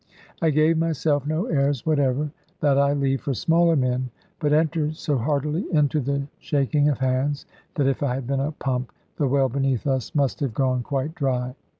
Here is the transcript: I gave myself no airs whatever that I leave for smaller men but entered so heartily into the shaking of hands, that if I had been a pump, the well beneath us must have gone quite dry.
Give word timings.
I 0.41 0.49
gave 0.49 0.79
myself 0.79 1.27
no 1.27 1.45
airs 1.45 1.85
whatever 1.85 2.31
that 2.59 2.75
I 2.79 2.93
leave 2.93 3.21
for 3.21 3.35
smaller 3.35 3.75
men 3.75 4.09
but 4.39 4.51
entered 4.51 4.95
so 4.95 5.15
heartily 5.19 5.63
into 5.71 5.99
the 5.99 6.23
shaking 6.39 6.89
of 6.89 6.97
hands, 6.97 7.45
that 7.75 7.85
if 7.85 8.01
I 8.01 8.15
had 8.15 8.25
been 8.25 8.39
a 8.39 8.51
pump, 8.51 8.91
the 9.17 9.27
well 9.27 9.47
beneath 9.47 9.85
us 9.85 10.15
must 10.15 10.39
have 10.39 10.55
gone 10.55 10.81
quite 10.81 11.13
dry. 11.13 11.53